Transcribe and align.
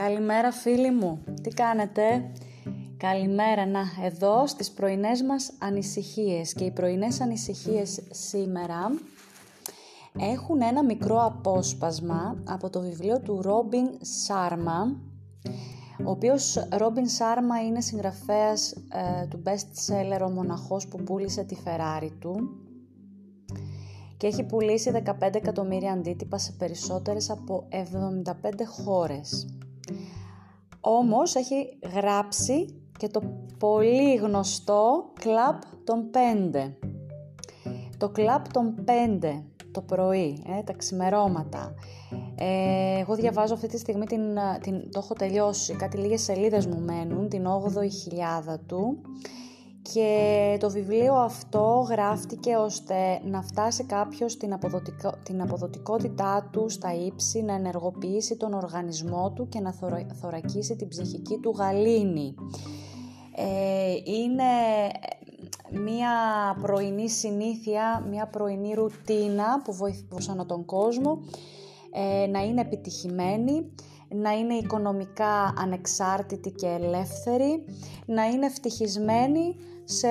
Καλημέρα 0.00 0.52
φίλοι 0.52 0.90
μου, 0.90 1.24
τι 1.42 1.48
κάνετε; 1.48 2.30
Καλημέρα, 2.96 3.66
να, 3.66 3.80
εδώ 4.04 4.46
στις 4.46 4.70
πρωινές 4.70 5.22
μας 5.22 5.52
ανησυχίες 5.58 6.52
και 6.52 6.64
οι 6.64 6.70
πρωινές 6.70 7.20
ανησυχίες 7.20 8.02
σήμερα 8.10 8.90
έχουν 10.18 10.60
ένα 10.62 10.84
μικρό 10.84 11.24
απόσπασμα 11.24 12.42
από 12.48 12.70
το 12.70 12.80
βιβλίο 12.80 13.20
του 13.20 13.42
Ρόμπιν 13.42 13.88
Σάρμα 14.00 14.96
ο 16.06 16.10
οποίος 16.10 16.66
Ρόμπιν 16.70 17.08
Σάρμα 17.08 17.64
είναι 17.64 17.80
συγγραφέας 17.80 18.72
ε, 18.72 19.26
του 19.28 19.42
best 19.44 19.92
seller 19.92 20.20
«Ο 20.26 20.30
μοναχός 20.30 20.88
που 20.88 21.02
πούλησε 21.02 21.44
τη 21.44 21.56
Ferrari 21.64 22.10
του» 22.18 22.36
και 24.16 24.26
έχει 24.26 24.42
πουλήσει 24.42 25.02
15 25.04 25.34
εκατομμύρια 25.34 25.92
αντίτυπα 25.92 26.38
σε 26.38 26.52
περισσότερες 26.52 27.30
από 27.30 27.68
75 27.70 28.50
χώρες. 28.66 29.54
Όμως 30.80 31.34
έχει 31.34 31.78
γράψει 31.94 32.82
και 32.98 33.08
το 33.08 33.22
πολύ 33.58 34.14
γνωστό 34.14 35.12
κλαμπ 35.20 35.60
των 35.84 36.10
5. 36.52 36.72
Το 37.96 38.08
κλαμπ 38.08 38.44
των 38.52 38.84
5 39.20 39.44
το 39.72 39.80
πρωί, 39.80 40.42
ε, 40.58 40.62
τα 40.62 40.72
ξημερώματα. 40.72 41.74
Ε, 42.34 42.98
εγώ 43.00 43.14
διαβάζω 43.14 43.54
αυτή 43.54 43.66
τη 43.66 43.78
στιγμή, 43.78 44.06
την, 44.06 44.20
την, 44.60 44.90
το 44.90 44.98
έχω 44.98 45.14
τελειώσει, 45.14 45.74
κάτι 45.74 45.96
λίγες 45.96 46.22
σελίδες 46.22 46.66
μου 46.66 46.80
μένουν, 46.80 47.28
την 47.28 47.46
8η 47.46 47.90
χιλιάδα 47.90 48.58
του 48.66 49.00
και 49.82 50.56
το 50.60 50.70
βιβλίο 50.70 51.14
αυτό 51.14 51.86
γράφτηκε 51.88 52.56
ώστε 52.56 53.20
να 53.24 53.42
φτάσει 53.42 53.84
κάποιος 53.84 54.36
την, 54.36 54.52
αποδοτικο, 54.52 55.12
την 55.22 55.42
αποδοτικότητά 55.42 56.48
του 56.52 56.68
στα 56.68 56.94
ύψη, 56.94 57.42
να 57.42 57.54
ενεργοποιήσει 57.54 58.36
τον 58.36 58.52
οργανισμό 58.52 59.32
του 59.34 59.48
και 59.48 59.60
να 59.60 59.74
θωρακίσει 60.20 60.76
την 60.76 60.88
ψυχική 60.88 61.38
του 61.38 61.54
γαλήνη. 61.58 62.34
Ε, 63.36 63.92
είναι 64.04 64.44
μία 65.70 66.10
πρωινή 66.60 67.08
συνήθεια, 67.08 68.06
μία 68.10 68.26
πρωινή 68.26 68.74
ρουτίνα 68.74 69.62
που 69.64 69.74
βοηθούσαν 69.74 70.46
τον 70.46 70.64
κόσμο 70.64 71.18
ε, 71.20 71.28
να 72.30 72.40
είναι 72.44 72.60
επιτυχημένη, 72.60 73.70
να 74.08 74.32
είναι 74.32 74.54
οικονομικά 74.54 75.54
ανεξάρτητη 75.56 76.50
και 76.50 76.66
ελεύθερη, 76.66 77.64
να 78.06 78.24
είναι 78.26 78.46
ευτυχισμένη 78.46 79.56
σε 79.84 80.08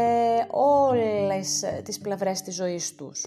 όλες 0.52 1.64
τις 1.84 2.00
πλευρές 2.00 2.42
της 2.42 2.56
ζωής 2.56 2.96
τους. 2.96 3.26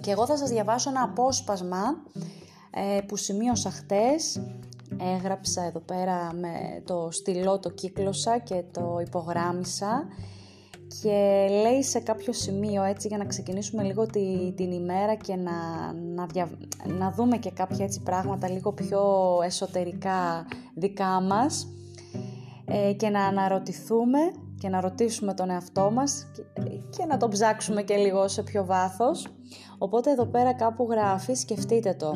Και 0.00 0.10
εγώ 0.10 0.26
θα 0.26 0.36
σας 0.36 0.50
διαβάσω 0.50 0.90
ένα 0.90 1.02
απόσπασμα 1.02 2.02
ε, 2.70 3.00
που 3.00 3.16
σημείωσα 3.16 3.70
χτες, 3.70 4.40
έγραψα 5.14 5.62
εδώ 5.62 5.80
πέρα 5.80 6.32
με 6.34 6.82
το 6.84 7.08
στυλό, 7.10 7.58
το 7.58 7.70
κύκλωσα 7.70 8.38
και 8.38 8.64
το 8.72 8.98
υπογράμμισα 9.06 10.08
και 11.02 11.46
λέει 11.62 11.82
σε 11.82 12.00
κάποιο 12.00 12.32
σημείο 12.32 12.82
έτσι 12.82 13.08
για 13.08 13.18
να 13.18 13.24
ξεκινήσουμε 13.24 13.82
λίγο 13.82 14.06
τη, 14.06 14.52
την 14.56 14.72
ημέρα 14.72 15.14
και 15.14 15.34
να, 15.34 15.52
να, 15.92 16.26
να 16.98 17.12
δούμε 17.12 17.36
και 17.36 17.50
κάποια 17.50 17.84
έτσι 17.84 18.00
πράγματα 18.02 18.50
λίγο 18.50 18.72
πιο 18.72 19.02
εσωτερικά 19.44 20.46
δικά 20.74 21.20
μας 21.20 21.68
ε, 22.64 22.92
και 22.92 23.08
να 23.08 23.24
αναρωτηθούμε 23.24 24.18
και 24.58 24.68
να 24.68 24.80
ρωτήσουμε 24.80 25.34
τον 25.34 25.50
εαυτό 25.50 25.90
μας 25.90 26.26
και, 26.90 27.04
να 27.08 27.16
το 27.16 27.28
ψάξουμε 27.28 27.82
και 27.82 27.96
λίγο 27.96 28.28
σε 28.28 28.42
πιο 28.42 28.64
βάθος. 28.64 29.26
Οπότε 29.78 30.10
εδώ 30.10 30.26
πέρα 30.26 30.54
κάπου 30.54 30.86
γράφει, 30.90 31.34
σκεφτείτε 31.34 31.94
το. 31.94 32.12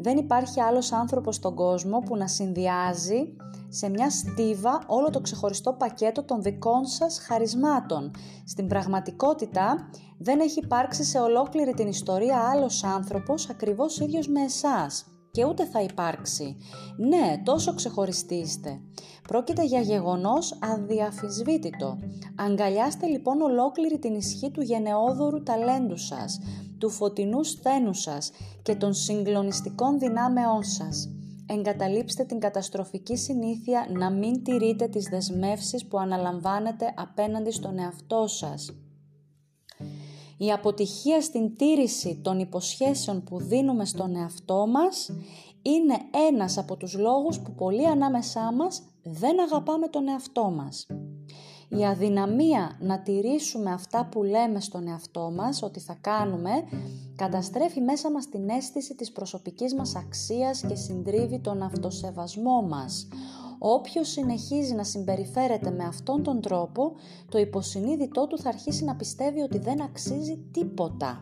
Δεν 0.00 0.16
υπάρχει 0.16 0.60
άλλος 0.60 0.92
άνθρωπος 0.92 1.34
στον 1.34 1.54
κόσμο 1.54 1.98
που 1.98 2.16
να 2.16 2.28
συνδυάζει 2.28 3.36
σε 3.76 3.88
μια 3.88 4.10
στίβα 4.10 4.82
όλο 4.86 5.10
το 5.10 5.20
ξεχωριστό 5.20 5.72
πακέτο 5.72 6.22
των 6.22 6.42
δικών 6.42 6.86
σας 6.86 7.18
χαρισμάτων. 7.18 8.10
Στην 8.46 8.66
πραγματικότητα 8.66 9.88
δεν 10.18 10.40
έχει 10.40 10.60
υπάρξει 10.64 11.04
σε 11.04 11.18
ολόκληρη 11.18 11.74
την 11.74 11.88
ιστορία 11.88 12.38
άλλος 12.52 12.84
άνθρωπος 12.84 13.48
ακριβώς 13.50 14.00
ίδιος 14.00 14.28
με 14.28 14.40
εσάς 14.42 15.06
και 15.30 15.44
ούτε 15.44 15.66
θα 15.66 15.82
υπάρξει. 15.82 16.56
Ναι, 16.96 17.42
τόσο 17.44 17.74
ξεχωριστοί 17.74 18.34
είστε. 18.34 18.80
Πρόκειται 19.28 19.64
για 19.64 19.80
γεγονός 19.80 20.58
αδιαφυσβήτητο. 20.60 21.98
Αγκαλιάστε 22.36 23.06
λοιπόν 23.06 23.40
ολόκληρη 23.40 23.98
την 23.98 24.14
ισχύ 24.14 24.50
του 24.50 24.60
γενναιόδωρου 24.60 25.42
ταλέντου 25.42 25.96
σας, 25.96 26.40
του 26.78 26.90
φωτεινού 26.90 27.44
σθένου 27.44 27.94
σας 27.94 28.30
και 28.62 28.74
των 28.74 28.94
συγκλονιστικών 28.94 29.98
δυνάμεών 29.98 30.62
σας. 30.62 31.10
Εγκαταλείψτε 31.46 32.24
την 32.24 32.38
καταστροφική 32.38 33.16
συνήθεια 33.16 33.86
να 33.90 34.10
μην 34.10 34.42
τηρείτε 34.42 34.88
τις 34.88 35.04
δεσμεύσεις 35.04 35.86
που 35.86 35.98
αναλαμβάνετε 35.98 36.94
απέναντι 36.96 37.50
στον 37.50 37.78
εαυτό 37.78 38.26
σας. 38.26 38.70
Η 40.38 40.52
αποτυχία 40.52 41.20
στην 41.20 41.56
τήρηση 41.56 42.20
των 42.22 42.38
υποσχέσεων 42.38 43.24
που 43.24 43.40
δίνουμε 43.40 43.84
στον 43.84 44.16
εαυτό 44.16 44.66
μας 44.66 45.10
είναι 45.62 45.96
ένας 46.28 46.58
από 46.58 46.76
τους 46.76 46.94
λόγους 46.94 47.40
που 47.40 47.54
πολλοί 47.54 47.86
ανάμεσά 47.86 48.52
μας 48.52 48.82
δεν 49.02 49.40
αγαπάμε 49.40 49.88
τον 49.88 50.08
εαυτό 50.08 50.50
μας. 50.50 50.86
Η 51.68 51.84
αδυναμία 51.84 52.76
να 52.80 53.00
τηρήσουμε 53.00 53.72
αυτά 53.72 54.08
που 54.10 54.22
λέμε 54.22 54.60
στον 54.60 54.88
εαυτό 54.88 55.32
μας 55.36 55.62
ότι 55.62 55.80
θα 55.80 55.98
κάνουμε 56.00 56.50
καταστρέφει 57.16 57.80
μέσα 57.80 58.10
μας 58.10 58.28
την 58.28 58.48
αίσθηση 58.48 58.94
της 58.94 59.12
προσωπικής 59.12 59.74
μας 59.74 59.96
αξίας 59.96 60.64
και 60.68 60.74
συντρίβει 60.74 61.38
τον 61.38 61.62
αυτοσεβασμό 61.62 62.62
μας. 62.62 63.08
Όποιος 63.58 64.08
συνεχίζει 64.08 64.74
να 64.74 64.84
συμπεριφέρεται 64.84 65.70
με 65.70 65.84
αυτόν 65.84 66.22
τον 66.22 66.40
τρόπο, 66.40 66.92
το 67.28 67.38
υποσυνείδητό 67.38 68.26
του 68.26 68.38
θα 68.38 68.48
αρχίσει 68.48 68.84
να 68.84 68.96
πιστεύει 68.96 69.40
ότι 69.40 69.58
δεν 69.58 69.82
αξίζει 69.82 70.38
τίποτα. 70.52 71.20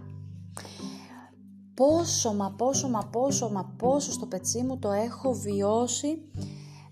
Πόσο 1.74 2.32
μα 2.32 2.54
πόσο 2.58 2.88
μα 2.88 3.08
πόσο 3.12 3.48
μα 3.48 3.74
πόσο 3.78 4.12
στο 4.12 4.26
πετσί 4.26 4.62
μου 4.62 4.78
το 4.78 4.90
έχω 4.90 5.32
βιώσει 5.32 6.22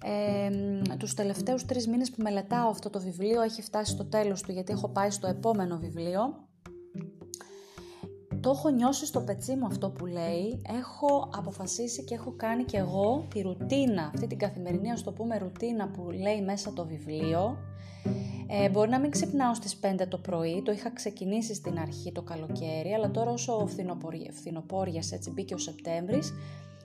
ε, 0.05 0.97
τους 0.97 1.15
τελευταίους 1.15 1.65
τρεις 1.65 1.89
μήνες 1.89 2.11
που 2.11 2.23
μελετάω 2.23 2.69
αυτό 2.69 2.91
το 2.91 3.01
βιβλίο 3.01 3.43
έχει 3.43 3.63
φτάσει 3.63 3.93
στο 3.93 4.05
τέλος 4.05 4.43
του 4.43 4.53
γιατί 4.53 4.73
έχω 4.73 4.89
πάει 4.89 5.11
στο 5.11 5.27
επόμενο 5.27 5.79
βιβλίο 5.79 6.51
το 8.43 8.51
έχω 8.51 8.69
νιώσει 8.69 9.07
στο 9.07 9.21
πετσί 9.21 9.57
μου 9.57 9.67
αυτό 9.67 9.91
που 9.91 10.07
λέει, 10.07 10.63
έχω 10.83 11.29
αποφασίσει 11.37 12.05
και 12.05 12.15
έχω 12.15 12.33
κάνει 12.37 12.65
και 12.65 12.77
εγώ 12.77 13.27
τη 13.35 13.41
ρουτίνα, 13.41 14.11
αυτή 14.15 14.27
την 14.27 14.39
καθημερινή, 14.39 14.91
ας 14.91 15.03
το 15.03 15.13
πούμε 15.13 15.39
ρουτίνα 15.39 15.89
που 15.89 16.11
λέει 16.11 16.43
μέσα 16.43 16.73
το 16.73 16.87
βιβλίο. 16.87 17.57
Ε, 18.47 18.69
μπορεί 18.69 18.91
να 18.91 19.01
μην 19.01 19.11
ξυπνάω 19.11 19.55
στις 19.55 19.81
5 19.81 20.07
το 20.09 20.19
πρωί, 20.19 20.63
το 20.65 20.73
είχα 20.73 20.93
ξεκινήσει 20.93 21.55
στην 21.55 21.79
αρχή 21.79 22.13
το 22.13 22.23
καλοκαίρι, 22.23 22.93
αλλά 22.95 23.11
τώρα 23.11 23.31
όσο 23.31 23.69
φθινοπόριας 24.33 25.13
έτσι 25.13 25.31
μπήκε 25.31 25.55
ο 25.55 25.59
Σεπτέμβρης, 25.59 26.33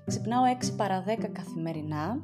ξυπνάω 0.05 0.43
6 0.61 0.75
παρα 0.77 1.03
10 1.07 1.29
καθημερινά 1.31 2.21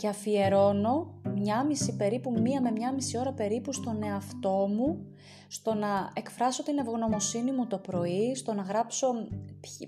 και 0.00 0.08
αφιερώνω 0.08 1.14
μια 1.34 1.64
μισή 1.64 1.96
περίπου, 1.96 2.32
μία 2.40 2.60
με 2.60 2.70
μια 2.70 2.92
μισή 2.92 3.18
ώρα 3.18 3.32
περίπου 3.32 3.72
στον 3.72 4.02
εαυτό 4.02 4.68
μου, 4.70 5.06
στο 5.48 5.74
να 5.74 6.12
εκφράσω 6.14 6.62
την 6.62 6.78
ευγνωμοσύνη 6.78 7.52
μου 7.52 7.66
το 7.66 7.78
πρωί, 7.78 8.34
στο 8.34 8.54
να 8.54 8.62
γράψω 8.62 9.06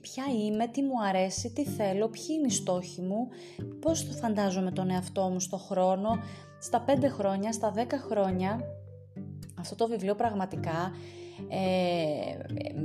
ποια 0.01 0.25
είμαι, 0.45 0.67
τι 0.67 0.83
μου 0.83 1.03
αρέσει, 1.09 1.53
τι 1.53 1.65
θέλω, 1.65 2.09
ποιοι 2.09 2.25
είναι 2.28 2.47
οι 2.47 2.51
στόχοι 2.51 3.01
μου, 3.01 3.28
πώς 3.81 4.06
το 4.06 4.12
φαντάζομαι 4.12 4.71
τον 4.71 4.91
εαυτό 4.91 5.22
μου 5.22 5.41
στο 5.41 5.56
χρόνο, 5.56 6.19
στα 6.59 6.81
πέντε 6.81 7.09
χρόνια, 7.09 7.53
στα 7.53 7.71
δέκα 7.71 7.99
χρόνια. 7.99 8.61
Αυτό 9.59 9.75
το 9.75 9.89
βιβλίο 9.89 10.15
πραγματικά 10.15 10.93
ε, 11.49 12.37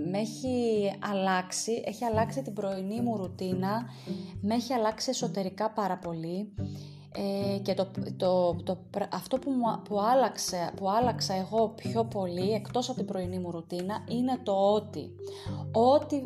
με 0.09 0.17
έχει 0.17 0.91
αλλάξει, 1.11 1.81
έχει 1.85 2.05
αλλάξει 2.05 2.41
την 2.41 2.53
πρωινή 2.53 3.01
μου 3.01 3.17
ρουτίνα, 3.17 3.85
με 4.41 4.55
έχει 4.55 4.73
αλλάξει 4.73 5.09
εσωτερικά 5.09 5.71
πάρα 5.71 5.97
πολύ 5.97 6.53
ε, 7.19 7.57
και 7.57 7.73
το, 7.73 7.87
το, 8.17 8.55
το, 8.63 8.77
αυτό 9.11 9.37
που, 9.37 9.51
μου, 9.51 9.81
που, 9.83 10.01
άλλαξε, 10.01 10.71
που 10.75 10.89
άλλαξα 10.89 11.33
εγώ 11.33 11.69
πιο 11.69 12.03
πολύ 12.03 12.51
εκτός 12.51 12.89
από 12.89 12.97
την 12.97 13.07
πρωινή 13.07 13.39
μου 13.39 13.51
ρουτίνα 13.51 14.03
είναι 14.07 14.39
το 14.43 14.53
ότι 14.53 15.15
ό,τι 15.71 16.23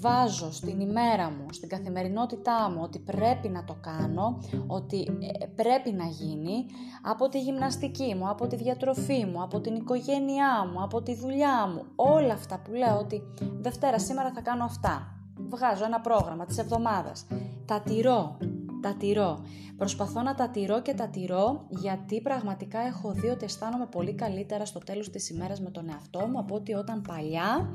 βάζω 0.00 0.52
στην 0.52 0.80
ημέρα 0.80 1.30
μου, 1.30 1.46
στην 1.50 1.68
καθημερινότητά 1.68 2.70
μου 2.70 2.80
ότι 2.82 2.98
πρέπει 2.98 3.48
να 3.48 3.64
το 3.64 3.76
κάνω, 3.80 4.38
ότι 4.66 5.08
ε, 5.40 5.46
πρέπει 5.46 5.92
να 5.92 6.04
γίνει 6.04 6.66
από 7.02 7.28
τη 7.28 7.40
γυμναστική 7.40 8.14
μου, 8.14 8.28
από 8.28 8.46
τη 8.46 8.56
διατροφή 8.56 9.24
μου, 9.24 9.42
από 9.42 9.60
την 9.60 9.74
οικογένειά 9.74 10.70
μου, 10.72 10.82
από 10.82 11.02
τη 11.02 11.14
δουλειά 11.14 11.66
μου 11.66 11.84
όλα 11.96 12.32
αυτά 12.32 12.60
που 12.64 12.72
λέω 12.72 12.98
ότι 12.98 13.22
Δευτέρα 13.60 13.98
σήμερα 13.98 14.32
θα 14.34 14.40
κάνω 14.40 14.64
αυτά 14.64 15.14
βγάζω 15.48 15.84
ένα 15.84 16.00
πρόγραμμα 16.00 16.44
της 16.44 16.58
εβδομάδας 16.58 17.26
τα 17.70 17.80
τηρώ 17.80 18.36
τα 18.80 18.94
τηρώ. 18.94 19.44
Προσπαθώ 19.76 20.22
να 20.22 20.34
τα 20.34 20.48
τηρώ 20.48 20.82
και 20.82 20.94
τα 20.94 21.08
τηρώ 21.08 21.66
γιατί 21.68 22.20
πραγματικά 22.20 22.78
έχω 22.78 23.12
δει 23.12 23.28
ότι 23.28 23.44
αισθάνομαι 23.44 23.86
πολύ 23.86 24.14
καλύτερα 24.14 24.64
στο 24.64 24.78
τέλος 24.78 25.10
της 25.10 25.30
ημέρας 25.30 25.60
με 25.60 25.70
τον 25.70 25.88
εαυτό 25.88 26.26
μου 26.26 26.38
από 26.38 26.54
ότι 26.54 26.72
όταν 26.72 27.02
παλιά 27.02 27.74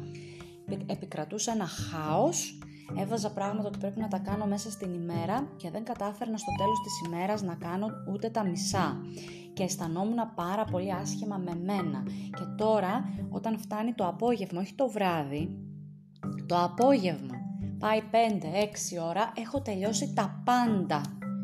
επικρατούσε 0.86 1.52
ένα 1.52 1.66
χάος 1.66 2.60
έβαζα 2.98 3.32
πράγματα 3.32 3.68
ότι 3.68 3.78
πρέπει 3.78 4.00
να 4.00 4.08
τα 4.08 4.18
κάνω 4.18 4.46
μέσα 4.46 4.72
στην 4.72 4.94
ημέρα 4.94 5.48
και 5.58 5.70
δεν 5.70 5.84
κατάφερνα 5.84 6.38
στο 6.38 6.52
τέλος 6.58 6.80
της 6.84 7.08
ημέρας 7.08 7.42
να 7.42 7.56
κάνω 7.56 7.88
ούτε 8.14 8.30
τα 8.30 8.44
μισά 8.44 9.02
και 9.54 9.64
αισθανόμουν 9.64 10.34
πάρα 10.36 10.64
πολύ 10.64 10.94
άσχημα 10.94 11.38
με 11.38 11.56
μένα. 11.66 12.04
Και 12.08 12.44
τώρα 12.58 13.10
όταν 13.30 13.60
φτάνει 13.60 13.94
το 13.94 14.08
απόγευμα, 14.08 14.62
όχι 14.62 14.74
το 14.74 14.90
βράδυ, 14.90 15.58
το 16.46 16.64
απόγευμα 16.64 17.35
πάει 17.86 18.02
5-6 19.02 19.08
ώρα, 19.08 19.34
έχω 19.36 19.62
τελειώσει 19.62 20.14
τα 20.14 20.42
πάντα 20.46 21.02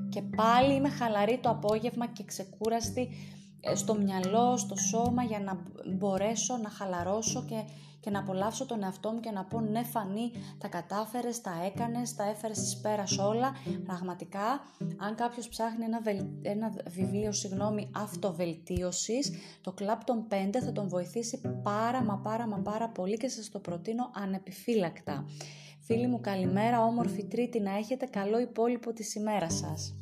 και 0.09 0.21
πάλι 0.21 0.73
είμαι 0.73 0.89
χαλαρή 0.89 1.39
το 1.41 1.49
απόγευμα 1.49 2.07
και 2.07 2.23
ξεκούραστη 2.23 3.09
ε, 3.61 3.75
στο 3.75 3.95
μυαλό, 3.95 4.57
στο 4.57 4.75
σώμα 4.75 5.23
για 5.23 5.39
να 5.39 5.61
μπορέσω 5.97 6.57
να 6.57 6.69
χαλαρώσω 6.69 7.45
και, 7.45 7.55
και 7.99 8.09
να 8.09 8.19
απολαύσω 8.19 8.65
τον 8.65 8.83
εαυτό 8.83 9.11
μου 9.11 9.19
και 9.19 9.31
να 9.31 9.43
πω 9.45 9.59
ναι 9.59 9.83
Φανή 9.83 10.31
τα 10.57 10.67
κατάφερες, 10.67 11.41
τα 11.41 11.51
έκανες, 11.65 12.15
τα 12.15 12.29
έφερες 12.29 12.57
εις 12.57 12.77
πέρας 12.77 13.17
όλα. 13.17 13.51
Πραγματικά 13.85 14.61
αν 14.97 15.15
κάποιος 15.15 15.47
ψάχνει 15.47 15.83
ένα, 15.83 16.01
ένα 16.41 16.73
βιβλίο 16.87 17.31
συγγνώμη, 17.31 17.89
αυτοβελτίωσης 17.95 19.31
το 19.61 19.71
κλαπ 19.71 20.03
των 20.03 20.27
5 20.29 20.33
θα 20.65 20.71
τον 20.71 20.87
βοηθήσει 20.87 21.41
πάρα 21.63 22.03
μα 22.03 22.17
πάρα 22.17 22.47
μα 22.47 22.57
πάρα 22.57 22.89
πολύ 22.89 23.17
και 23.17 23.27
σας 23.27 23.49
το 23.49 23.59
προτείνω 23.59 24.11
ανεπιφύλακτα. 24.13 25.25
Φίλοι 25.91 26.07
μου 26.07 26.19
καλημέρα, 26.21 26.83
όμορφη 26.83 27.25
τρίτη 27.25 27.59
να 27.59 27.77
έχετε 27.77 28.05
καλό 28.05 28.39
υπόλοιπο 28.39 28.93
της 28.93 29.15
ημέρας 29.15 29.53
σας. 29.53 30.00